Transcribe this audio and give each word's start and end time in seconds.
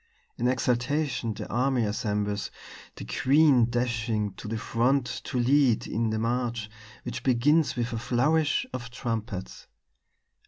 In 0.35 0.47
exultation 0.47 1.35
the 1.35 1.47
army 1.47 1.83
assembles, 1.83 2.49
the 2.95 3.05
queen 3.05 3.69
dashing 3.69 4.33
to 4.33 4.47
the 4.47 4.57
front 4.57 5.05
to 5.25 5.37
lead 5.37 5.85
in 5.85 6.09
the 6.09 6.17
march, 6.17 6.71
which 7.03 7.21
begins 7.21 7.75
with 7.75 7.93
a 7.93 7.99
flourish 7.99 8.65
of 8.73 8.89
trumpets. 8.89 9.67